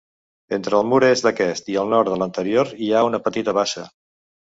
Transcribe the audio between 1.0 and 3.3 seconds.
est d'aquest i el nord de l'anterior, hi ha una